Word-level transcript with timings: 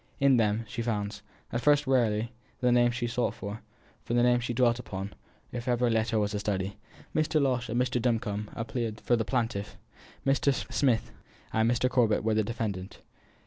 In 0.19 0.37
them 0.37 0.65
she 0.67 0.81
found 0.81 1.21
at 1.53 1.61
first 1.61 1.85
rarely 1.85 2.31
the 2.59 2.71
name 2.71 2.89
she 2.89 3.05
sought 3.05 3.35
for, 3.35 3.61
the 4.07 4.15
name 4.15 4.39
she 4.39 4.51
dwelt 4.51 4.79
upon, 4.79 5.09
as 5.53 5.57
if 5.59 5.67
every 5.67 5.91
letter 5.91 6.17
were 6.17 6.25
a 6.25 6.39
study. 6.39 6.77
Mr. 7.13 7.39
Losh 7.39 7.69
and 7.69 7.79
Mr. 7.79 8.01
Duncombe 8.01 8.49
appeared 8.55 8.99
for 8.99 9.15
the 9.15 9.23
plaintiff, 9.23 9.77
Mr. 10.25 10.51
Smythe 10.73 11.07
and 11.53 11.69
Mr. 11.69 11.87
Corbet 11.87 12.23
for 12.23 12.33
the 12.33 12.43
defendant. 12.43 13.01